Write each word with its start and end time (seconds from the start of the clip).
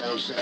Welcome 0.00 0.38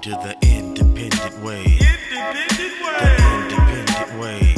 to 0.00 0.10
the 0.10 0.36
independent 0.42 1.42
way. 1.42 1.64
Independent 1.64 2.74
way. 2.80 3.00
The 3.00 3.24
independent 3.34 4.20
way. 4.20 4.54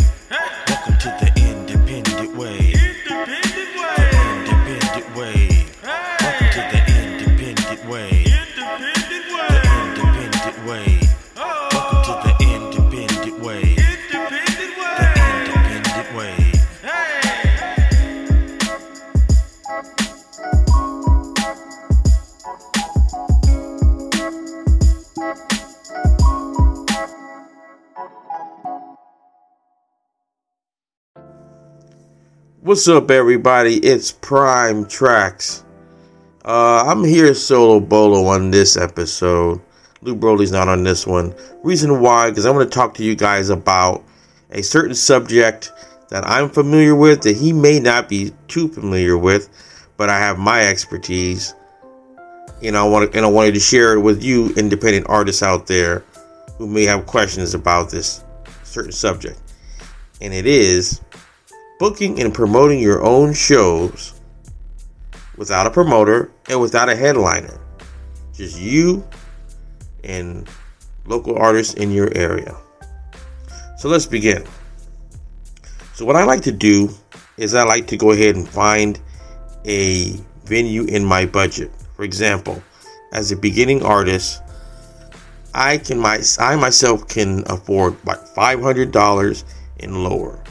Welcome 0.69 0.99
to 0.99 1.09
the 1.21 1.29
independent 1.41 2.37
way. 2.37 2.59
Independent 2.75 3.73
way. 3.81 3.97
The 3.97 4.11
independent 4.45 5.17
way. 5.17 5.60
What's 32.63 32.87
up, 32.89 33.11
everybody? 33.11 33.77
It's 33.77 34.13
Prime 34.13 34.85
Tracks. 34.85 35.65
Uh, 36.45 36.85
I'm 36.87 37.03
here 37.03 37.33
solo 37.33 37.81
bolo 37.81 38.27
on 38.27 38.51
this 38.51 38.77
episode. 38.77 39.63
Lou 40.03 40.15
Broly's 40.15 40.53
not 40.53 40.69
on 40.69 40.83
this 40.83 41.07
one. 41.07 41.35
Reason 41.63 42.03
why? 42.03 42.29
Because 42.29 42.45
I 42.45 42.51
want 42.51 42.71
to 42.71 42.75
talk 42.75 42.93
to 42.95 43.03
you 43.03 43.15
guys 43.15 43.49
about 43.49 44.05
a 44.51 44.63
certain 44.63 44.95
subject 44.95 45.73
that 46.11 46.23
I'm 46.27 46.51
familiar 46.51 46.95
with 46.95 47.23
that 47.23 47.39
he 47.39 47.55
may 47.55 47.81
not 47.81 48.11
be 48.11 48.31
too 48.47 48.69
familiar 48.69 49.17
with, 49.17 49.49
but 49.97 50.11
I 50.11 50.19
have 50.19 50.39
my 50.39 50.61
expertise. 50.61 51.55
You 52.61 52.73
know, 52.73 52.85
I 52.85 52.91
want 52.91 53.15
and 53.15 53.25
I 53.25 53.31
wanted 53.31 53.55
to 53.55 53.61
share 53.61 53.95
it 53.95 54.01
with 54.01 54.23
you, 54.23 54.53
independent 54.57 55.07
artists 55.09 55.43
out 55.43 55.67
there, 55.67 56.05
who 56.59 56.67
may 56.67 56.83
have 56.83 57.07
questions 57.07 57.55
about 57.55 57.91
this 57.91 58.23
certain 58.65 58.93
subject. 58.93 59.41
And 60.21 60.35
it 60.35 60.45
is 60.45 61.01
booking 61.81 62.21
and 62.21 62.35
promoting 62.35 62.79
your 62.79 63.03
own 63.03 63.33
shows 63.33 64.13
without 65.39 65.67
a 65.67 65.71
promoter 65.71 66.31
and 66.51 66.61
without 66.61 66.91
a 66.91 66.95
headliner. 66.95 67.59
Just 68.35 68.61
you 68.61 69.03
and 70.05 70.47
local 71.07 71.39
artists 71.39 71.73
in 71.75 71.91
your 71.91 72.15
area. 72.15 72.55
So 73.79 73.89
let's 73.89 74.05
begin. 74.05 74.45
So, 75.95 76.05
what 76.05 76.17
I 76.17 76.25
like 76.25 76.43
to 76.43 76.53
do 76.53 76.91
is 77.39 77.55
I 77.55 77.63
like 77.65 77.87
to 77.89 77.97
go 77.97 78.11
ahead 78.13 78.37
and 78.37 78.47
find 78.47 79.01
a 79.65 80.21
venue 80.45 80.85
in 80.85 81.03
my 81.03 81.25
budget. 81.25 81.73
For 81.97 82.05
example, 82.05 82.63
as 83.13 83.33
a 83.33 83.37
beginning 83.37 83.83
artist, 83.83 84.43
I 85.55 85.79
can 85.79 85.99
my 85.99 86.23
I 86.39 86.57
myself 86.57 87.09
can 87.09 87.43
afford 87.47 87.97
like 88.05 88.21
five 88.29 88.61
hundred 88.61 88.93
dollars 88.93 89.45
and 89.81 90.05
lower. 90.05 90.43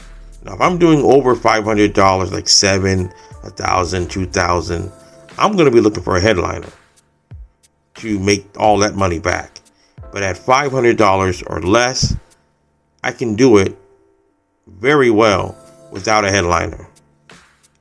Now, 0.42 0.54
if 0.54 0.60
I'm 0.60 0.78
doing 0.78 1.02
over 1.02 1.34
five 1.34 1.64
hundred 1.64 1.92
dollars, 1.92 2.32
like 2.32 2.48
seven, 2.48 3.12
a 3.42 3.50
thousand, 3.50 4.10
two 4.10 4.26
thousand, 4.26 4.90
I'm 5.38 5.56
gonna 5.56 5.70
be 5.70 5.80
looking 5.80 6.02
for 6.02 6.16
a 6.16 6.20
headliner 6.20 6.68
to 7.96 8.18
make 8.18 8.46
all 8.58 8.78
that 8.78 8.94
money 8.94 9.18
back. 9.18 9.60
But 10.12 10.22
at 10.22 10.38
five 10.38 10.72
hundred 10.72 10.96
dollars 10.96 11.42
or 11.42 11.60
less, 11.60 12.16
I 13.04 13.12
can 13.12 13.36
do 13.36 13.58
it 13.58 13.76
very 14.66 15.10
well 15.10 15.56
without 15.90 16.24
a 16.24 16.30
headliner, 16.30 16.88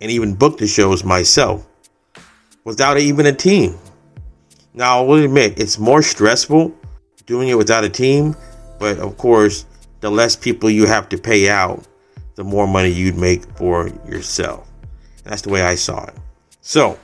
and 0.01 0.11
even 0.11 0.35
book 0.35 0.57
the 0.57 0.67
shows 0.67 1.03
myself 1.03 1.65
without 2.65 2.97
even 2.97 3.25
a 3.25 3.33
team. 3.33 3.77
Now, 4.73 4.99
I 4.99 5.05
will 5.05 5.23
admit 5.23 5.59
it's 5.59 5.79
more 5.79 6.01
stressful 6.01 6.75
doing 7.25 7.47
it 7.47 7.57
without 7.57 7.83
a 7.83 7.89
team, 7.89 8.35
but 8.79 8.97
of 8.99 9.17
course, 9.17 9.65
the 10.01 10.09
less 10.09 10.35
people 10.35 10.69
you 10.69 10.85
have 10.85 11.09
to 11.09 11.17
pay 11.17 11.49
out 11.49 11.85
the 12.39 12.45
more 12.45 12.65
money 12.65 12.87
you'd 12.87 13.17
make 13.17 13.43
for 13.57 13.89
yourself. 14.07 14.65
That's 15.25 15.41
the 15.41 15.49
way 15.49 15.61
I 15.61 15.75
saw 15.75 16.05
it. 16.05 16.15
So, 16.61 16.97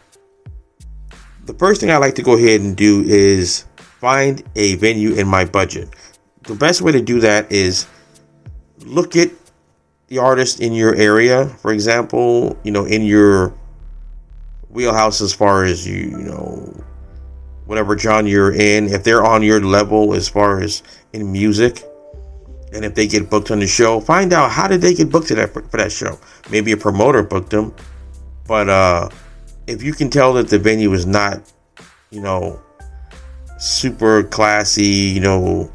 the 1.44 1.54
first 1.56 1.82
thing 1.82 1.92
I 1.92 1.98
like 1.98 2.16
to 2.16 2.24
go 2.24 2.38
ahead 2.38 2.62
and 2.62 2.74
do 2.74 3.04
is 3.06 3.66
find 3.76 4.42
a 4.56 4.76
venue 4.76 5.14
in 5.16 5.28
my 5.28 5.44
budget. 5.44 5.90
The 6.44 6.56
best 6.56 6.82
way 6.82 6.94
to 6.94 7.02
do 7.02 7.20
that 7.20 7.52
is 7.52 7.86
look 8.86 9.18
at 9.18 9.30
the 10.08 10.20
artist 10.20 10.62
in 10.62 10.72
your 10.72 10.96
area, 10.96 11.48
for 11.48 11.74
example, 11.74 12.58
you 12.64 12.72
know, 12.72 12.86
in 12.86 13.04
your 13.04 13.54
wheelhouse 14.70 15.20
as 15.20 15.34
far 15.34 15.66
as 15.66 15.86
you, 15.86 15.98
you 15.98 16.18
know, 16.18 16.82
whatever 17.66 17.98
genre 17.98 18.32
you're 18.32 18.54
in, 18.54 18.88
if 18.88 19.04
they're 19.04 19.26
on 19.26 19.44
your 19.44 19.60
level 19.60 20.14
as 20.14 20.30
far 20.30 20.62
as 20.62 20.82
in 21.12 21.30
music, 21.30 21.84
and 22.76 22.84
if 22.84 22.94
they 22.94 23.08
get 23.08 23.30
booked 23.30 23.52
on 23.52 23.60
the 23.60 23.68
show, 23.68 24.02
find 24.02 24.34
out 24.34 24.52
how 24.52 24.68
did 24.68 24.82
they 24.82 24.94
get 24.94 25.10
booked 25.10 25.30
to 25.30 25.36
that 25.36 25.54
for 25.54 25.62
that 25.62 25.92
show. 25.92 26.20
Maybe 26.52 26.74
a 26.74 26.78
promoter 26.78 27.24
booked 27.24 27.52
them, 27.52 27.74
but 28.48 28.68
uh, 28.68 29.10
if 29.66 29.82
you 29.82 29.94
can 29.94 30.10
tell 30.10 30.34
that 30.34 30.50
the 30.50 30.60
venue 30.60 30.92
is 30.92 31.06
not, 31.06 31.42
you 32.12 32.20
know, 32.20 32.62
super 33.58 34.24
classy, 34.24 34.84
you 34.84 35.22
know, 35.22 35.72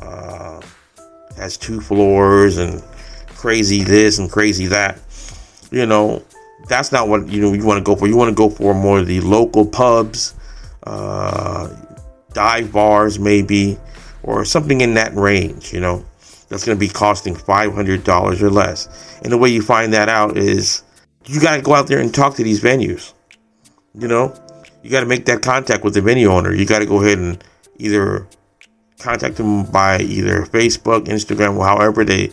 uh, 0.00 0.60
has 1.36 1.56
two 1.56 1.80
floors 1.80 2.58
and 2.58 2.82
crazy 3.28 3.84
this 3.84 4.18
and 4.18 4.28
crazy 4.30 4.66
that, 4.66 4.98
you 5.70 5.86
know, 5.86 6.24
that's 6.68 6.90
not 6.90 7.06
what 7.08 7.28
you 7.28 7.40
know 7.40 7.52
you 7.52 7.64
want 7.64 7.78
to 7.78 7.84
go 7.84 7.94
for. 7.94 8.08
You 8.08 8.16
want 8.16 8.30
to 8.30 8.34
go 8.34 8.50
for 8.50 8.74
more 8.74 8.98
of 8.98 9.06
the 9.06 9.20
local 9.20 9.64
pubs, 9.64 10.34
uh, 10.82 11.72
dive 12.32 12.72
bars, 12.72 13.20
maybe, 13.20 13.78
or 14.24 14.44
something 14.44 14.80
in 14.80 14.94
that 14.94 15.14
range. 15.14 15.72
You 15.72 15.78
know 15.78 16.04
that's 16.48 16.64
going 16.64 16.76
to 16.76 16.80
be 16.80 16.88
costing 16.88 17.34
$500 17.34 18.42
or 18.42 18.50
less. 18.50 19.18
And 19.22 19.32
the 19.32 19.38
way 19.38 19.48
you 19.48 19.62
find 19.62 19.92
that 19.92 20.08
out 20.08 20.36
is 20.36 20.82
you 21.26 21.40
got 21.40 21.56
to 21.56 21.62
go 21.62 21.74
out 21.74 21.86
there 21.88 21.98
and 21.98 22.14
talk 22.14 22.36
to 22.36 22.44
these 22.44 22.60
venues. 22.60 23.12
You 23.94 24.08
know, 24.08 24.34
you 24.82 24.90
got 24.90 25.00
to 25.00 25.06
make 25.06 25.24
that 25.26 25.42
contact 25.42 25.82
with 25.82 25.94
the 25.94 26.02
venue 26.02 26.28
owner. 26.30 26.54
You 26.54 26.66
got 26.66 26.80
to 26.80 26.86
go 26.86 27.02
ahead 27.02 27.18
and 27.18 27.42
either 27.78 28.26
contact 28.98 29.36
them 29.36 29.64
by 29.64 30.00
either 30.00 30.42
Facebook, 30.46 31.06
Instagram, 31.06 31.56
or 31.56 31.64
however 31.66 32.04
they 32.04 32.32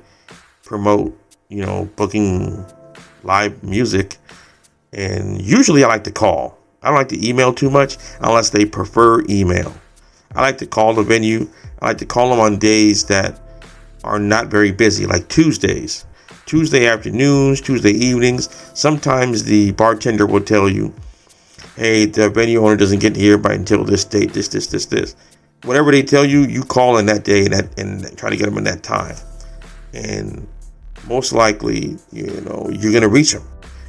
promote, 0.64 1.18
you 1.50 1.66
know, 1.66 1.90
booking 1.96 2.66
live 3.24 3.64
music. 3.64 4.18
And 4.92 5.42
usually 5.42 5.84
I 5.84 5.88
like 5.88 6.04
to 6.04 6.12
call. 6.12 6.58
I 6.82 6.88
don't 6.88 6.98
like 6.98 7.10
to 7.10 7.28
email 7.28 7.54
too 7.54 7.70
much 7.70 7.98
unless 8.20 8.50
they 8.52 8.66
prefer 8.66 9.24
email. 9.30 9.74
I 10.36 10.42
like 10.42 10.58
to 10.60 10.68
call 10.68 10.94
the 10.94 11.04
venue. 11.04 11.50
I 11.82 11.88
like 11.88 11.98
to 12.00 12.06
call 12.06 12.30
them 12.30 12.40
on 12.40 12.58
days 12.58 13.06
that 13.06 13.40
are 14.04 14.20
not 14.20 14.48
very 14.48 14.72
busy, 14.72 15.06
like 15.06 15.28
Tuesdays, 15.30 16.06
Tuesday 16.46 16.88
afternoons, 16.88 17.62
Tuesday 17.62 17.92
evenings. 17.92 18.50
Sometimes 18.74 19.44
the 19.44 19.72
bartender 19.72 20.26
will 20.26 20.42
tell 20.42 20.70
you, 20.70 20.94
hey, 21.76 22.06
the 22.06 22.30
venue 22.30 22.64
owner 22.64 22.76
doesn't 22.76 23.00
get 23.00 23.16
here 23.16 23.38
by 23.38 23.54
until 23.54 23.84
this 23.84 24.04
date, 24.04 24.34
this, 24.34 24.50
this, 24.50 24.68
this, 24.68 24.86
this. 24.88 25.16
Whatever 25.64 25.92
they 25.92 26.04
tell 26.04 26.26
you, 26.26 26.42
you 26.42 26.64
call 26.64 26.98
in 26.98 27.06
that 27.06 27.24
day 27.24 27.46
and, 27.46 27.54
that, 27.54 27.80
and 27.80 28.18
try 28.18 28.30
to 28.30 28.36
get 28.36 28.46
them 28.46 28.58
in 28.58 28.66
that 28.66 28.84
time. 28.84 29.16
And 29.94 30.48
most 31.08 31.32
likely, 31.32 31.98
you 32.12 32.42
know, 32.42 32.70
you're 32.72 32.92
going 32.92 33.04
to 33.04 33.10
reach 33.10 33.32
them. 33.32 33.44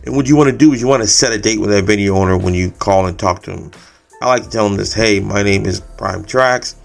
And 0.05 0.15
what 0.15 0.29
you 0.29 0.37
want 0.37 0.51
to 0.51 0.57
do 0.57 0.73
is 0.73 0.81
you 0.81 0.87
want 0.87 1.03
to 1.03 1.09
set 1.09 1.33
a 1.33 1.39
date 1.39 1.61
with 1.61 1.71
that 1.71 1.85
venue 1.85 2.15
owner 2.15 2.37
when 2.37 2.55
you 2.55 2.71
call 2.71 3.07
and 3.07 3.19
talk 3.19 3.43
to 3.45 3.51
them. 3.51 3.71
I 4.23 4.29
like 4.29 4.45
to 4.45 4.51
tell 4.51 4.69
them 4.69 4.77
this, 4.77 4.93
hey, 4.93 5.19
my 5.21 5.43
name 5.43 5.67
is 5.67 5.81
Prime 5.81 6.25
Tracks. 6.25 6.77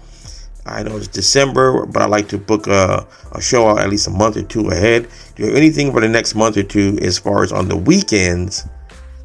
I 0.66 0.82
know 0.82 0.96
it's 0.96 1.08
December, 1.08 1.86
but 1.86 2.02
I 2.02 2.06
like 2.06 2.28
to 2.28 2.38
book 2.38 2.66
a, 2.66 3.06
a 3.32 3.40
show 3.40 3.68
out 3.68 3.80
at 3.80 3.88
least 3.88 4.06
a 4.06 4.10
month 4.10 4.36
or 4.36 4.42
two 4.42 4.68
ahead. 4.68 5.08
Do 5.34 5.42
you 5.42 5.48
have 5.48 5.56
anything 5.56 5.92
for 5.92 6.00
the 6.00 6.08
next 6.08 6.34
month 6.34 6.56
or 6.56 6.62
two 6.62 6.98
as 7.00 7.18
far 7.18 7.42
as 7.42 7.52
on 7.52 7.68
the 7.68 7.76
weekends 7.76 8.68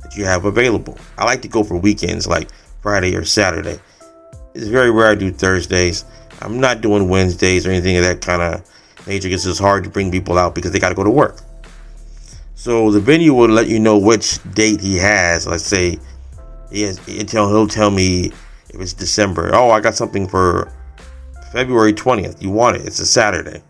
that 0.02 0.16
you 0.16 0.26
have 0.26 0.46
available? 0.46 0.98
I 1.18 1.26
like 1.26 1.42
to 1.42 1.48
go 1.48 1.64
for 1.64 1.76
weekends 1.76 2.26
like 2.26 2.50
Friday 2.82 3.16
or 3.16 3.26
Saturday. 3.26 3.80
It's 4.54 4.68
very 4.68 4.92
rare 4.92 5.12
I 5.12 5.16
do 5.16 5.32
Thursdays. 5.32 6.06
I'm 6.42 6.60
not 6.60 6.82
doing 6.82 7.10
Wednesdays 7.10 7.68
or 7.68 7.72
anything 7.72 7.98
of 7.98 8.04
that 8.04 8.22
kind 8.22 8.42
of 8.42 9.08
nature 9.08 9.28
because 9.28 9.46
it's 9.46 9.60
hard 9.60 9.84
to 9.84 9.90
bring 9.90 10.12
people 10.12 10.38
out 10.38 10.56
because 10.56 10.72
they 10.72 10.80
got 10.80 10.90
to 10.90 10.96
go 10.96 11.04
to 11.04 11.12
work. 11.12 11.42
So 12.56 12.92
the 12.92 13.00
venue 13.00 13.34
will 13.34 13.50
let 13.50 13.68
you 13.68 13.80
know 13.80 13.98
which 13.98 14.40
date 14.54 14.80
he 14.80 14.98
has. 14.98 15.46
Let's 15.46 15.66
say 15.66 16.00
he 16.72 16.84
has, 16.84 16.98
he'll 17.06 17.26
tell, 17.26 17.50
he'll 17.50 17.68
tell 17.68 17.92
me 17.92 18.32
if 18.70 18.82
it's 18.82 18.94
December. 18.94 19.52
Oh, 19.54 19.72
I 19.72 19.82
got 19.82 19.96
something 19.96 20.28
for 20.28 20.72
February 21.56 21.94
20th. 21.94 22.42
You 22.42 22.50
want 22.50 22.76
it. 22.76 22.86
It's 22.86 23.00
a 23.00 23.06
Saturday. 23.06 23.64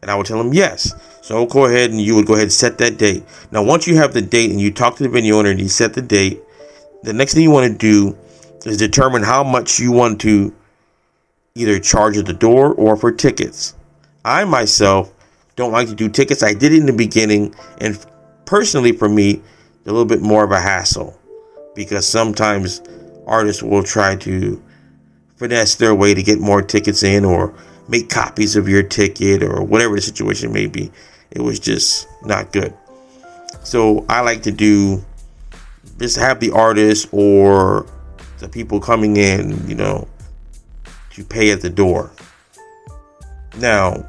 And 0.00 0.10
I 0.10 0.14
would 0.14 0.24
tell 0.24 0.40
him 0.40 0.54
yes. 0.54 0.94
So 1.20 1.44
go 1.44 1.66
ahead 1.66 1.90
and 1.90 2.00
you 2.00 2.14
would 2.14 2.24
go 2.24 2.32
ahead 2.32 2.44
and 2.44 2.52
set 2.52 2.78
that 2.78 2.96
date. 2.96 3.22
Now, 3.50 3.62
once 3.62 3.86
you 3.86 3.96
have 3.96 4.14
the 4.14 4.22
date 4.22 4.50
and 4.50 4.58
you 4.58 4.72
talk 4.72 4.96
to 4.96 5.02
the 5.02 5.10
venue 5.10 5.34
owner 5.34 5.50
and 5.50 5.60
you 5.60 5.68
set 5.68 5.92
the 5.92 6.00
date, 6.00 6.40
the 7.02 7.12
next 7.12 7.34
thing 7.34 7.42
you 7.42 7.50
want 7.50 7.70
to 7.70 7.76
do 7.76 8.16
is 8.64 8.78
determine 8.78 9.22
how 9.22 9.44
much 9.44 9.78
you 9.78 9.92
want 9.92 10.22
to 10.22 10.54
either 11.54 11.78
charge 11.78 12.16
at 12.16 12.24
the 12.24 12.32
door 12.32 12.72
or 12.76 12.96
for 12.96 13.12
tickets. 13.12 13.74
I 14.24 14.44
myself 14.44 15.12
don't 15.54 15.70
like 15.70 15.88
to 15.88 15.94
do 15.94 16.08
tickets. 16.08 16.42
I 16.42 16.54
did 16.54 16.72
it 16.72 16.78
in 16.78 16.86
the 16.86 16.94
beginning, 16.94 17.54
and 17.78 18.02
personally, 18.46 18.92
for 18.92 19.10
me, 19.10 19.42
a 19.84 19.90
little 19.90 20.06
bit 20.06 20.22
more 20.22 20.44
of 20.44 20.50
a 20.50 20.60
hassle 20.60 21.14
because 21.74 22.06
sometimes 22.06 22.80
artists 23.26 23.62
will 23.62 23.82
try 23.82 24.16
to 24.16 24.62
finesse 25.42 25.74
their 25.74 25.94
way 25.94 26.14
to 26.14 26.22
get 26.22 26.38
more 26.38 26.62
tickets 26.62 27.02
in 27.02 27.24
or 27.24 27.52
make 27.88 28.08
copies 28.08 28.54
of 28.54 28.68
your 28.68 28.82
ticket 28.82 29.42
or 29.42 29.62
whatever 29.64 29.96
the 29.96 30.00
situation 30.00 30.52
may 30.52 30.66
be. 30.66 30.90
It 31.32 31.40
was 31.40 31.58
just 31.58 32.06
not 32.22 32.52
good. 32.52 32.72
So 33.64 34.06
I 34.08 34.20
like 34.20 34.42
to 34.44 34.52
do 34.52 35.04
just 35.98 36.16
have 36.16 36.38
the 36.38 36.52
artist 36.52 37.08
or 37.10 37.86
the 38.38 38.48
people 38.48 38.78
coming 38.80 39.16
in, 39.16 39.68
you 39.68 39.74
know, 39.74 40.06
to 41.10 41.24
pay 41.24 41.50
at 41.50 41.60
the 41.60 41.70
door. 41.70 42.12
Now, 43.58 44.06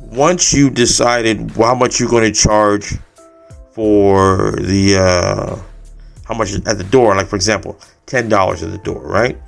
once 0.00 0.52
you 0.54 0.70
decided 0.70 1.50
how 1.52 1.74
much 1.74 2.00
you're 2.00 2.08
going 2.08 2.32
to 2.32 2.38
charge 2.38 2.94
for 3.72 4.52
the 4.52 4.96
uh, 4.98 5.56
how 6.24 6.34
much 6.34 6.54
at 6.54 6.78
the 6.78 6.88
door, 6.90 7.14
like 7.14 7.26
for 7.26 7.36
example, 7.36 7.78
ten 8.06 8.28
dollars 8.30 8.62
at 8.62 8.70
the 8.70 8.78
door, 8.78 9.00
right? 9.00 9.38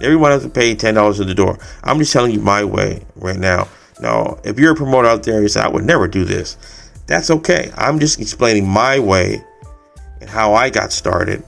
Everyone 0.00 0.32
has 0.32 0.42
to 0.42 0.48
pay 0.48 0.74
ten 0.74 0.94
dollars 0.94 1.20
at 1.20 1.26
the 1.26 1.34
door. 1.34 1.58
I'm 1.82 1.98
just 1.98 2.12
telling 2.12 2.32
you 2.32 2.40
my 2.40 2.64
way 2.64 3.04
right 3.16 3.38
now. 3.38 3.68
Now, 4.00 4.38
if 4.44 4.58
you're 4.58 4.72
a 4.72 4.76
promoter 4.76 5.08
out 5.08 5.22
there, 5.22 5.40
you 5.40 5.48
say 5.48 5.60
I 5.60 5.68
would 5.68 5.84
never 5.84 6.08
do 6.08 6.24
this. 6.24 6.56
That's 7.06 7.30
okay. 7.30 7.70
I'm 7.76 7.98
just 7.98 8.20
explaining 8.20 8.66
my 8.66 8.98
way 8.98 9.44
and 10.20 10.28
how 10.28 10.54
I 10.54 10.70
got 10.70 10.92
started 10.92 11.44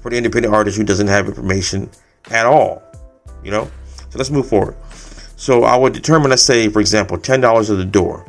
for 0.00 0.10
the 0.10 0.16
independent 0.16 0.54
artist 0.54 0.78
who 0.78 0.84
doesn't 0.84 1.08
have 1.08 1.26
information 1.26 1.90
at 2.30 2.46
all. 2.46 2.82
You 3.42 3.50
know? 3.50 3.70
So 4.10 4.18
let's 4.18 4.30
move 4.30 4.48
forward. 4.48 4.76
So 5.36 5.64
I 5.64 5.76
would 5.76 5.92
determine, 5.92 6.30
let's 6.30 6.42
say, 6.42 6.68
for 6.68 6.80
example, 6.80 7.18
$10 7.18 7.70
at 7.70 7.76
the 7.76 7.84
door. 7.84 8.26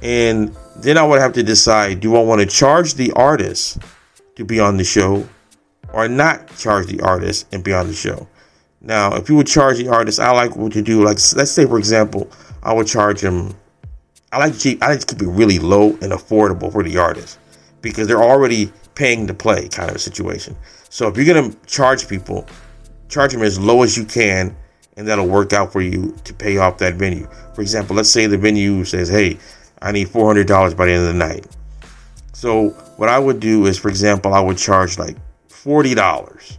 And 0.00 0.56
then 0.76 0.96
I 0.96 1.06
would 1.06 1.20
have 1.20 1.34
to 1.34 1.42
decide 1.42 2.00
do 2.00 2.16
I 2.16 2.22
want 2.22 2.40
to 2.40 2.46
charge 2.46 2.94
the 2.94 3.12
artist 3.12 3.78
to 4.36 4.44
be 4.44 4.58
on 4.58 4.76
the 4.76 4.84
show 4.84 5.28
or 5.92 6.08
not 6.08 6.56
charge 6.56 6.86
the 6.86 7.00
artist 7.02 7.46
and 7.52 7.62
be 7.62 7.72
on 7.72 7.86
the 7.86 7.94
show? 7.94 8.26
Now, 8.82 9.14
if 9.14 9.28
you 9.28 9.36
would 9.36 9.46
charge 9.46 9.78
the 9.78 9.88
artist, 9.88 10.18
I 10.18 10.32
like 10.32 10.56
what 10.56 10.74
you 10.74 10.82
do. 10.82 11.04
Like, 11.04 11.18
let's 11.36 11.52
say, 11.52 11.64
for 11.66 11.78
example, 11.78 12.28
I 12.62 12.72
would 12.72 12.88
charge 12.88 13.20
him. 13.20 13.54
I 14.32 14.38
like 14.38 14.58
keep, 14.58 14.82
I 14.82 14.88
like 14.88 15.00
to 15.00 15.06
keep 15.06 15.22
it 15.22 15.28
really 15.28 15.58
low 15.58 15.90
and 16.02 16.12
affordable 16.12 16.72
for 16.72 16.82
the 16.82 16.96
artist 16.98 17.38
because 17.80 18.08
they're 18.08 18.22
already 18.22 18.72
paying 18.94 19.26
to 19.28 19.34
play 19.34 19.68
kind 19.68 19.88
of 19.88 19.96
a 19.96 19.98
situation. 19.98 20.56
So 20.88 21.06
if 21.08 21.16
you're 21.16 21.26
gonna 21.26 21.54
charge 21.66 22.08
people, 22.08 22.46
charge 23.08 23.32
them 23.32 23.42
as 23.42 23.58
low 23.58 23.82
as 23.82 23.96
you 23.96 24.04
can, 24.04 24.56
and 24.96 25.06
that'll 25.06 25.28
work 25.28 25.52
out 25.52 25.72
for 25.72 25.80
you 25.80 26.16
to 26.24 26.34
pay 26.34 26.58
off 26.58 26.78
that 26.78 26.94
venue. 26.94 27.28
For 27.54 27.62
example, 27.62 27.96
let's 27.96 28.10
say 28.10 28.26
the 28.26 28.36
venue 28.36 28.84
says, 28.84 29.08
"Hey, 29.08 29.38
I 29.80 29.92
need 29.92 30.08
four 30.08 30.26
hundred 30.26 30.46
dollars 30.46 30.74
by 30.74 30.86
the 30.86 30.92
end 30.92 31.02
of 31.02 31.08
the 31.08 31.18
night." 31.18 31.46
So 32.32 32.70
what 32.96 33.08
I 33.08 33.18
would 33.18 33.38
do 33.38 33.66
is, 33.66 33.78
for 33.78 33.88
example, 33.88 34.34
I 34.34 34.40
would 34.40 34.58
charge 34.58 34.98
like 34.98 35.16
forty 35.48 35.94
dollars 35.94 36.58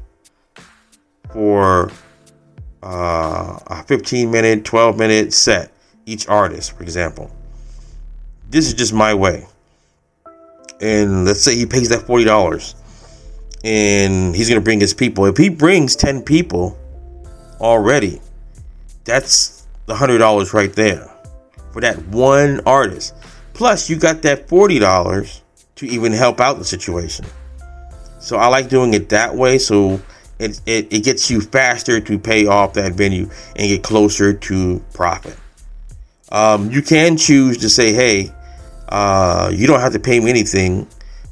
for 1.32 1.92
uh, 2.84 3.60
a 3.68 3.84
15 3.88 4.30
minute, 4.30 4.66
12 4.66 4.98
minute 4.98 5.34
set 5.34 5.72
each 6.06 6.28
artist, 6.28 6.76
for 6.76 6.84
example. 6.84 7.32
This 8.50 8.68
is 8.68 8.74
just 8.74 8.94
my 8.94 9.14
way. 9.14 9.48
And 10.82 11.26
let's 11.26 11.42
say 11.42 11.56
he 11.56 11.66
pays 11.66 11.90
that 11.90 12.02
$40 12.02 12.76
and 13.64 14.36
he's 14.36 14.50
going 14.50 14.60
to 14.60 14.64
bring 14.64 14.82
his 14.82 14.94
people. 14.94 15.26
If 15.26 15.38
he 15.38 15.50
brings 15.50 15.96
10 15.96 16.24
people 16.24 16.78
already, 17.62 18.22
that's 19.06 19.66
the 19.86 19.94
$100 19.94 20.54
right 20.54 20.74
there 20.74 21.10
for 21.72 21.82
that 21.82 21.98
one 22.08 22.60
artist. 22.66 23.16
Plus, 23.54 23.90
you 23.90 23.98
got 23.98 24.22
that 24.24 24.48
$40 24.48 25.42
to 25.76 25.86
even 25.86 26.12
help 26.12 26.42
out 26.42 26.58
the 26.58 26.66
situation. 26.66 27.26
So 28.20 28.38
I 28.38 28.48
like 28.48 28.70
doing 28.70 28.94
it 28.94 29.10
that 29.10 29.36
way. 29.36 29.58
So 29.58 30.02
it, 30.44 30.62
it, 30.66 30.94
it 30.94 31.04
gets 31.04 31.30
you 31.30 31.42
faster 31.42 32.00
to 32.00 32.20
pay 32.20 32.46
off 32.46 32.74
that 32.74 32.94
venue 32.94 33.30
and 33.56 33.68
get 33.68 33.84
closer 33.84 34.34
to 34.34 34.84
profit. 34.94 35.38
Um, 36.32 36.72
you 36.72 36.82
can 36.82 37.18
choose 37.18 37.58
to 37.60 37.70
say, 37.70 37.94
hey, 37.94 38.32
uh, 38.90 39.52
you 39.54 39.68
don't 39.68 39.80
have 39.80 39.94
to 39.94 40.00
pay 40.00 40.20
me 40.20 40.30
anything, 40.30 40.88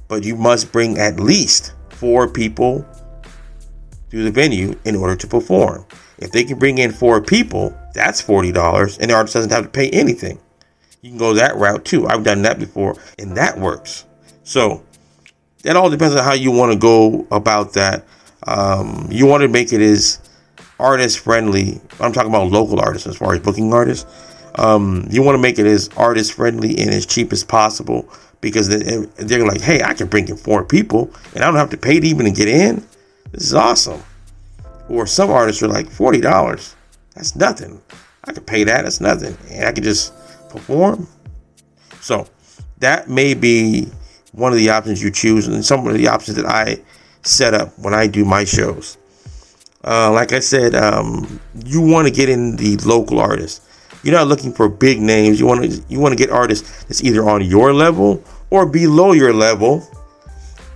but 0.07 0.23
you 0.23 0.35
must 0.35 0.71
bring 0.71 0.97
at 0.97 1.19
least 1.19 1.73
four 1.89 2.27
people 2.27 2.85
to 4.11 4.23
the 4.23 4.31
venue 4.31 4.77
in 4.85 4.95
order 4.95 5.15
to 5.15 5.27
perform. 5.27 5.85
If 6.17 6.31
they 6.31 6.43
can 6.43 6.59
bring 6.59 6.77
in 6.77 6.91
four 6.91 7.21
people, 7.21 7.75
that's 7.93 8.21
$40, 8.21 8.99
and 8.99 9.09
the 9.09 9.15
artist 9.15 9.33
doesn't 9.33 9.51
have 9.51 9.63
to 9.63 9.69
pay 9.69 9.89
anything. 9.89 10.39
You 11.01 11.09
can 11.09 11.17
go 11.17 11.33
that 11.33 11.55
route 11.55 11.83
too. 11.83 12.07
I've 12.07 12.23
done 12.23 12.43
that 12.43 12.59
before, 12.59 12.95
and 13.17 13.35
that 13.37 13.57
works. 13.57 14.05
So, 14.43 14.83
that 15.63 15.75
all 15.75 15.89
depends 15.89 16.15
on 16.15 16.23
how 16.23 16.33
you 16.33 16.51
want 16.51 16.73
to 16.73 16.77
go 16.77 17.25
about 17.31 17.73
that. 17.73 18.05
Um, 18.47 19.07
you 19.11 19.25
want 19.25 19.41
to 19.41 19.47
make 19.47 19.71
it 19.71 19.81
as 19.81 20.19
artist 20.79 21.19
friendly. 21.19 21.79
I'm 21.99 22.11
talking 22.11 22.29
about 22.29 22.51
local 22.51 22.79
artists 22.79 23.07
as 23.07 23.15
far 23.17 23.33
as 23.33 23.39
booking 23.39 23.73
artists. 23.73 24.05
Um, 24.55 25.07
you 25.09 25.21
want 25.21 25.35
to 25.35 25.41
make 25.41 25.59
it 25.59 25.65
as 25.65 25.89
artist 25.95 26.33
friendly 26.33 26.77
and 26.79 26.89
as 26.89 27.05
cheap 27.05 27.31
as 27.31 27.43
possible 27.43 28.09
because 28.41 28.67
they're 28.67 29.45
like, 29.45 29.61
hey, 29.61 29.81
I 29.83 29.93
can 29.93 30.07
bring 30.07 30.27
in 30.27 30.37
four 30.37 30.65
people 30.65 31.13
and 31.33 31.43
I 31.43 31.47
don't 31.47 31.55
have 31.55 31.69
to 31.69 31.77
pay 31.77 31.99
to 31.99 32.07
even 32.07 32.33
get 32.33 32.47
in. 32.47 32.85
This 33.31 33.43
is 33.43 33.53
awesome. 33.53 34.03
Or 34.89 35.07
some 35.07 35.29
artists 35.29 35.63
are 35.63 35.69
like 35.69 35.89
forty 35.89 36.19
dollars. 36.19 36.75
That's 37.15 37.35
nothing. 37.35 37.81
I 38.25 38.33
can 38.33 38.43
pay 38.43 38.63
that. 38.65 38.83
That's 38.83 38.99
nothing, 38.99 39.37
and 39.49 39.65
I 39.65 39.71
can 39.71 39.83
just 39.83 40.13
perform. 40.49 41.07
So 42.01 42.27
that 42.79 43.07
may 43.09 43.33
be 43.33 43.87
one 44.33 44.51
of 44.51 44.57
the 44.57 44.69
options 44.69 45.01
you 45.01 45.11
choose, 45.11 45.47
and 45.47 45.63
some 45.63 45.87
of 45.87 45.93
the 45.93 46.07
options 46.07 46.35
that 46.35 46.45
I 46.45 46.81
set 47.23 47.53
up 47.53 47.77
when 47.79 47.93
I 47.93 48.07
do 48.07 48.25
my 48.25 48.43
shows. 48.43 48.97
Uh, 49.83 50.11
like 50.11 50.31
I 50.31 50.39
said, 50.39 50.75
um, 50.75 51.39
you 51.65 51.81
want 51.81 52.07
to 52.07 52.13
get 52.13 52.29
in 52.29 52.55
the 52.55 52.77
local 52.77 53.19
artists. 53.19 53.67
You're 54.03 54.15
not 54.15 54.27
looking 54.27 54.53
for 54.53 54.69
big 54.69 54.99
names. 54.99 55.39
You 55.39 55.45
want 55.45 55.63
to 55.63 55.83
you 55.89 55.99
want 55.99 56.11
to 56.11 56.15
get 56.15 56.31
artists 56.31 56.83
that's 56.85 57.03
either 57.03 57.27
on 57.27 57.43
your 57.43 57.73
level 57.73 58.23
or 58.49 58.65
below 58.65 59.13
your 59.13 59.33
level 59.33 59.87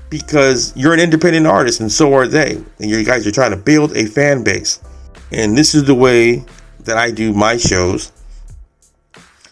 because 0.10 0.76
you're 0.76 0.94
an 0.94 1.00
independent 1.00 1.48
artist 1.48 1.80
and 1.80 1.92
so 1.92 2.14
are 2.14 2.28
they. 2.28 2.56
And 2.80 2.90
you 2.90 3.04
guys 3.04 3.26
are 3.26 3.32
trying 3.32 3.52
to 3.52 3.58
build 3.58 3.96
a 3.98 4.06
fan 4.06 4.44
base. 4.44 4.80
And 5.32 5.58
this 5.58 5.76
is 5.76 5.86
the 5.86 5.96
way 5.96 6.44
that 6.82 6.98
I 6.98 7.12
do 7.12 7.34
my 7.34 7.58
shows. 7.58 8.12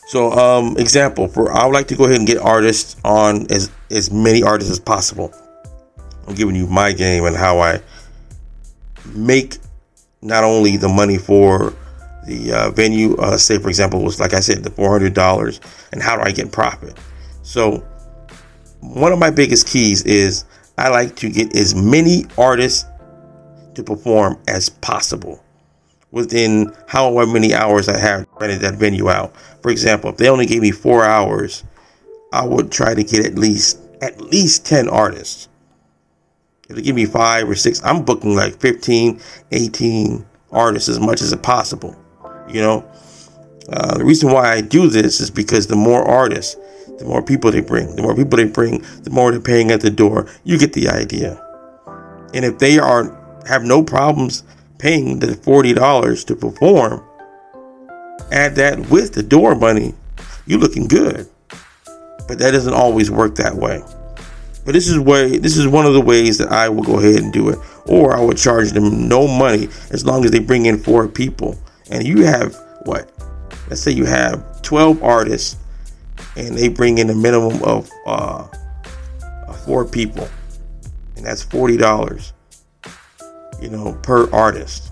So, 0.08 0.32
um, 0.32 0.78
example 0.78 1.28
for 1.28 1.52
I 1.52 1.66
would 1.66 1.74
like 1.74 1.88
to 1.88 1.96
go 1.96 2.06
ahead 2.06 2.18
and 2.18 2.28
get 2.28 2.38
artists 2.38 2.96
on 3.04 3.52
as 3.52 3.72
as 3.90 4.12
many 4.12 4.44
artists 4.44 4.72
as 4.72 4.80
possible. 4.80 5.34
I'm 6.28 6.36
giving 6.36 6.56
you 6.56 6.68
my 6.68 6.92
game 6.92 7.26
and 7.26 7.36
how 7.36 7.60
I 7.60 7.82
make 9.14 9.58
not 10.22 10.44
only 10.44 10.78
the 10.78 10.90
money 10.90 11.18
for 11.18 11.74
the 12.26 12.54
uh, 12.54 12.72
venue, 12.72 13.16
uh, 13.18 13.38
say 13.38 13.58
for 13.58 13.70
example, 13.70 14.02
was 14.02 14.20
like 14.20 14.34
I 14.34 14.40
said, 14.40 14.64
the 14.64 14.70
$400, 14.70 15.60
and 15.92 16.02
how 16.02 16.16
do 16.16 16.24
I 16.24 16.32
get 16.32 16.52
profit? 16.52 16.98
So, 17.42 17.86
one 18.80 19.12
of 19.12 19.20
my 19.20 19.30
biggest 19.30 19.68
keys 19.68 20.04
is 20.04 20.46
I 20.78 20.90
like 20.90 21.16
to 21.18 21.30
get 21.30 21.56
as 21.56 21.76
many 21.76 22.26
artists 22.38 22.86
to 23.76 23.84
perform 23.84 24.40
as 24.48 24.70
possible 24.70 25.44
within 26.12 26.74
however 26.88 27.32
many 27.32 27.54
hours 27.54 27.90
I 27.90 27.98
have 27.98 28.28
rented 28.40 28.62
that 28.62 28.76
venue 28.76 29.10
out. 29.10 29.36
For 29.62 29.72
example, 29.72 30.12
if 30.12 30.18
they 30.18 30.30
only 30.30 30.46
gave 30.46 30.62
me 30.62 30.72
four 30.72 31.04
hours, 31.04 31.64
I 32.32 32.46
would 32.46 32.72
try 32.72 32.94
to 32.94 33.04
get 33.04 33.26
at 33.26 33.36
least 33.36 33.80
at 34.02 34.20
least 34.22 34.66
10 34.66 34.90
artists 34.90 35.48
if 36.70 36.76
they 36.76 36.82
give 36.82 36.96
me 36.96 37.06
five 37.06 37.50
or 37.50 37.56
six, 37.56 37.84
I'm 37.84 38.04
booking 38.04 38.36
like 38.36 38.60
15, 38.60 39.20
18 39.52 40.26
artists 40.52 40.90
as 40.90 41.00
much 41.00 41.22
as 41.22 41.36
possible. 41.36 41.96
You 42.48 42.62
know, 42.62 42.92
uh, 43.70 43.98
the 43.98 44.06
reason 44.06 44.32
why 44.32 44.52
I 44.52 44.62
do 44.62 44.88
this 44.88 45.20
is 45.20 45.30
because 45.30 45.68
the 45.68 45.76
more 45.76 46.04
artists, 46.04 46.56
the 47.00 47.06
more 47.06 47.22
people 47.22 47.52
they 47.52 47.62
bring. 47.62 47.96
The 47.96 48.02
more 48.02 48.16
people 48.16 48.38
they 48.38 48.46
bring, 48.46 48.84
the 49.04 49.10
more 49.10 49.32
they're 49.32 49.40
paying 49.40 49.72
at 49.72 49.82
the 49.82 49.90
door. 49.90 50.28
You 50.44 50.58
get 50.58 50.74
the 50.74 50.90
idea. 50.90 51.42
And 52.34 52.46
if 52.46 52.60
they 52.60 52.80
are 52.80 53.20
have 53.48 53.64
no 53.64 53.84
problems 53.84 54.44
paying 54.78 55.20
the 55.20 55.36
forty 55.36 55.74
dollars 55.74 56.24
to 56.26 56.36
perform, 56.36 57.04
add 58.32 58.56
that 58.56 58.90
with 58.90 59.14
the 59.14 59.24
door 59.24 59.56
money, 59.56 59.94
you're 60.46 60.60
looking 60.60 60.88
good. 60.88 61.28
But 62.28 62.40
that 62.40 62.52
doesn't 62.52 62.74
always 62.74 63.12
work 63.12 63.36
that 63.36 63.56
way. 63.56 63.84
But 64.66 64.74
this 64.74 64.88
is 64.88 64.98
way 65.00 65.38
this 65.38 65.58
is 65.58 65.68
one 65.68 65.86
of 65.86 65.94
the 65.94 66.02
ways 66.02 66.38
that 66.38 66.52
I 66.52 66.70
will 66.70 66.84
go 66.84 67.00
ahead 67.00 67.22
and 67.22 67.34
do 67.34 67.50
it. 67.50 67.60
Or 67.86 68.16
I 68.16 68.22
would 68.22 68.38
charge 68.38 68.72
them 68.72 69.08
no 69.08 69.28
money 69.28 69.68
as 69.92 70.06
long 70.06 70.24
as 70.24 70.32
they 70.32 70.40
bring 70.40 70.66
in 70.66 70.78
four 70.78 71.08
people. 71.08 71.58
And 71.90 72.06
you 72.06 72.24
have 72.24 72.56
what? 72.84 73.12
Let's 73.70 73.82
say 73.82 73.92
you 73.92 74.06
have 74.06 74.62
12 74.62 75.04
artists 75.04 75.58
and 76.36 76.58
they 76.58 76.70
bring 76.70 76.98
in 76.98 77.10
a 77.10 77.16
minimum 77.16 77.62
of 77.64 77.90
uh, 78.06 78.48
four 79.66 79.86
people. 79.86 80.28
And 81.16 81.26
that's 81.26 81.46
$40, 81.46 82.32
you 83.62 83.70
know, 83.70 83.94
per 84.02 84.30
artist. 84.32 84.92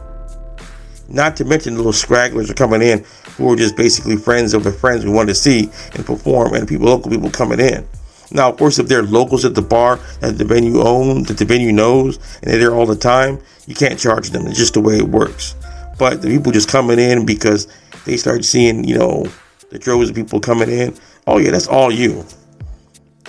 Not 1.10 1.36
to 1.38 1.46
mention 1.46 1.74
the 1.74 1.80
little 1.80 1.92
scragglers 1.92 2.50
are 2.50 2.54
coming 2.54 2.82
in 2.82 3.04
who 3.36 3.52
are 3.52 3.56
just 3.56 3.76
basically 3.76 4.16
friends 4.16 4.54
of 4.54 4.64
the 4.64 4.72
friends 4.72 5.04
we 5.04 5.12
want 5.12 5.30
to 5.30 5.36
see 5.36 5.70
and 5.94 6.06
perform, 6.06 6.54
and 6.54 6.68
people, 6.68 6.86
local 6.86 7.12
people 7.12 7.30
coming 7.30 7.60
in. 7.60 7.86
Now, 8.32 8.50
of 8.50 8.58
course, 8.58 8.80
if 8.80 8.88
they're 8.88 9.04
locals 9.04 9.44
at 9.46 9.56
the 9.56 9.62
bar 9.62 10.00
that 10.22 10.38
the 10.38 10.46
venue 10.46 10.82
owns, 10.82 11.28
that 11.28 11.38
the 11.38 11.46
venue 11.46 11.72
knows, 11.72 12.18
and 12.42 12.52
they're 12.52 12.60
there 12.60 12.74
all 12.74 12.86
the 12.86 12.96
time, 12.96 13.40
you 13.68 13.76
can't 13.76 14.00
charge 14.00 14.30
them. 14.30 14.48
It's 14.48 14.58
just 14.58 14.74
the 14.74 14.82
way 14.82 14.98
it 14.98 15.08
works. 15.08 15.56
But 16.00 16.22
the 16.22 16.30
people 16.30 16.52
just 16.52 16.70
coming 16.70 17.00
in 17.00 17.26
because 17.26 17.68
they 18.06 18.18
start 18.18 18.46
seeing, 18.46 18.84
you 18.84 18.98
know, 18.98 19.26
the 19.70 19.80
droves 19.80 20.10
of 20.10 20.16
people 20.16 20.40
coming 20.40 20.70
in. 20.70 20.96
Oh 21.28 21.38
yeah, 21.38 21.52
that's 21.52 21.68
all 21.68 21.92
you. 21.92 22.26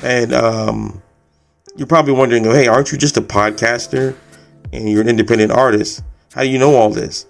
And 0.03 0.33
um, 0.33 1.03
you're 1.77 1.87
probably 1.87 2.13
wondering, 2.13 2.45
hey, 2.45 2.67
aren't 2.67 2.93
you 2.93 2.99
just 2.99 3.17
a 3.17 3.21
podcaster 3.21 4.17
and 4.73 4.89
you're 4.89 5.03
an 5.03 5.09
independent 5.09 5.53
artist? 5.53 6.03
How 6.33 6.43
do 6.43 6.49
you 6.49 6.59
know 6.59 6.75
all 6.75 6.91
this? 6.91 7.27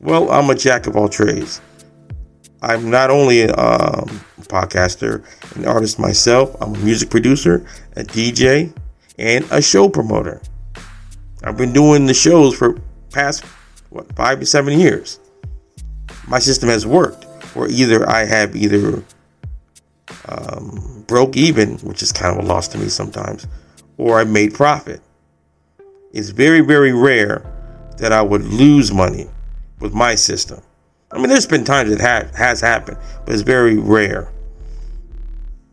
Well, 0.00 0.30
I'm 0.30 0.50
a 0.50 0.54
jack 0.54 0.86
of 0.86 0.96
all 0.96 1.08
trades. 1.08 1.60
I'm 2.64 2.88
not 2.88 3.10
only 3.10 3.42
a 3.42 3.54
um, 3.54 4.08
podcaster, 4.48 5.22
an 5.54 5.66
artist 5.66 5.98
myself, 5.98 6.56
I'm 6.62 6.74
a 6.74 6.78
music 6.78 7.10
producer, 7.10 7.66
a 7.94 8.04
DJ, 8.04 8.72
and 9.18 9.44
a 9.50 9.60
show 9.60 9.90
promoter. 9.90 10.40
I've 11.42 11.58
been 11.58 11.74
doing 11.74 12.06
the 12.06 12.14
shows 12.14 12.56
for 12.56 12.80
past 13.12 13.44
what 13.90 14.10
five 14.16 14.40
to 14.40 14.46
seven 14.46 14.80
years. 14.80 15.20
My 16.26 16.38
system 16.38 16.70
has 16.70 16.86
worked, 16.86 17.26
or 17.54 17.68
either 17.68 18.08
I 18.08 18.24
have 18.24 18.56
either 18.56 19.04
um, 20.26 21.04
broke 21.06 21.36
even, 21.36 21.76
which 21.78 22.02
is 22.02 22.12
kind 22.12 22.38
of 22.38 22.42
a 22.42 22.48
loss 22.48 22.66
to 22.68 22.78
me 22.78 22.88
sometimes, 22.88 23.46
or 23.98 24.18
I 24.18 24.24
made 24.24 24.54
profit. 24.54 25.02
It's 26.14 26.30
very, 26.30 26.62
very 26.62 26.94
rare 26.94 27.44
that 27.98 28.10
I 28.10 28.22
would 28.22 28.44
lose 28.44 28.90
money 28.90 29.28
with 29.80 29.92
my 29.92 30.14
system. 30.14 30.62
I 31.14 31.18
mean, 31.18 31.28
there's 31.28 31.46
been 31.46 31.64
times 31.64 31.92
it 31.92 32.00
ha- 32.00 32.28
has 32.36 32.60
happened, 32.60 32.98
but 33.24 33.32
it's 33.32 33.42
very 33.42 33.78
rare. 33.78 34.32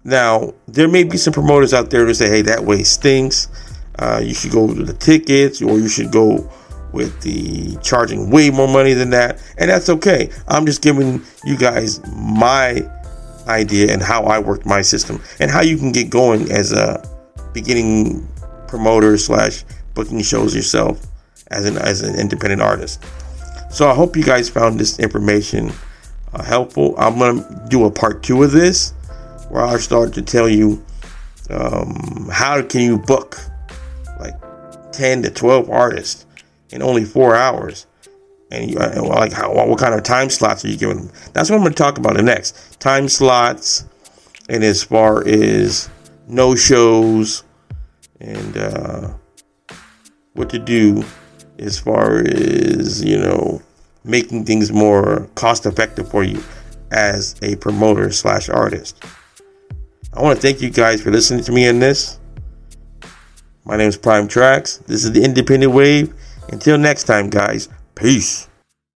Now, 0.03 0.53
there 0.67 0.87
may 0.87 1.03
be 1.03 1.17
some 1.17 1.33
promoters 1.33 1.73
out 1.73 1.89
there 1.89 2.05
who 2.05 2.13
say, 2.13 2.29
hey, 2.29 2.41
that 2.43 2.63
way 2.63 2.83
stinks. 2.83 3.47
Uh, 3.97 4.21
you 4.23 4.33
should 4.33 4.51
go 4.51 4.65
with 4.65 4.87
the 4.87 4.93
tickets, 4.93 5.61
or 5.61 5.79
you 5.79 5.87
should 5.87 6.11
go 6.11 6.49
with 6.93 7.21
the 7.21 7.75
charging 7.77 8.29
way 8.29 8.49
more 8.49 8.67
money 8.67 8.93
than 8.93 9.09
that. 9.11 9.41
And 9.57 9.69
that's 9.69 9.89
okay. 9.89 10.29
I'm 10.47 10.65
just 10.65 10.81
giving 10.81 11.23
you 11.43 11.57
guys 11.57 11.99
my 12.13 12.87
idea 13.47 13.91
and 13.91 14.01
how 14.01 14.23
I 14.23 14.39
worked 14.39 14.65
my 14.65 14.81
system 14.81 15.21
and 15.39 15.49
how 15.49 15.61
you 15.61 15.77
can 15.77 15.91
get 15.91 16.09
going 16.09 16.51
as 16.51 16.71
a 16.71 17.03
beginning 17.53 18.27
promoter 18.67 19.17
slash 19.17 19.63
booking 19.93 20.21
shows 20.21 20.55
yourself 20.55 21.05
as 21.49 21.65
an 21.65 21.77
as 21.77 22.01
an 22.01 22.15
independent 22.19 22.61
artist. 22.61 23.03
So 23.71 23.89
I 23.89 23.93
hope 23.93 24.17
you 24.17 24.23
guys 24.23 24.49
found 24.49 24.79
this 24.79 24.99
information 24.99 25.71
uh, 26.33 26.43
helpful. 26.43 26.93
I'm 26.97 27.17
gonna 27.17 27.65
do 27.69 27.85
a 27.85 27.91
part 27.91 28.21
two 28.21 28.43
of 28.43 28.51
this 28.51 28.91
where 29.49 29.63
I'll 29.63 29.79
start 29.79 30.13
to 30.13 30.21
tell 30.21 30.49
you 30.49 30.83
um, 31.49 32.29
how 32.31 32.61
can 32.61 32.81
you 32.81 32.97
book 32.97 33.37
like 34.19 34.33
10 34.91 35.23
to 35.23 35.31
12 35.31 35.69
artists 35.69 36.25
in 36.71 36.81
only 36.81 37.05
four 37.05 37.35
hours. 37.35 37.87
And 38.51 38.71
you, 38.71 38.77
uh, 38.77 39.01
like 39.03 39.31
how, 39.31 39.53
what 39.53 39.79
kind 39.79 39.93
of 39.93 40.03
time 40.03 40.29
slots 40.29 40.65
are 40.65 40.67
you 40.67 40.77
giving 40.77 40.97
them? 40.97 41.11
That's 41.33 41.49
what 41.49 41.55
I'm 41.55 41.61
going 41.61 41.73
to 41.73 41.77
talk 41.77 41.97
about 41.97 42.15
the 42.15 42.21
next 42.21 42.79
time 42.81 43.07
slots, 43.07 43.85
and 44.49 44.63
as 44.63 44.83
far 44.83 45.25
as 45.25 45.89
no 46.27 46.55
shows, 46.55 47.43
and 48.19 48.57
uh, 48.57 49.13
what 50.33 50.49
to 50.49 50.59
do 50.59 51.05
as 51.61 51.79
far 51.79 52.19
as 52.19 53.03
you 53.03 53.17
know 53.17 53.61
making 54.03 54.43
things 54.45 54.71
more 54.71 55.29
cost 55.35 55.65
effective 55.65 56.09
for 56.09 56.23
you 56.23 56.43
as 56.91 57.35
a 57.41 57.55
promoter 57.57 58.11
slash 58.11 58.49
artist. 58.49 59.03
I 60.13 60.21
want 60.21 60.35
to 60.35 60.41
thank 60.41 60.61
you 60.61 60.69
guys 60.69 61.01
for 61.01 61.11
listening 61.11 61.43
to 61.45 61.51
me 61.51 61.67
in 61.67 61.79
this. 61.79 62.19
My 63.63 63.77
name 63.77 63.87
is 63.87 63.95
Prime 63.95 64.27
Tracks. 64.27 64.77
This 64.87 65.05
is 65.05 65.11
the 65.11 65.23
Independent 65.23 65.71
Way. 65.71 66.11
Until 66.49 66.77
next 66.77 67.03
time, 67.03 67.29
guys, 67.29 67.69
peace. 67.95 68.49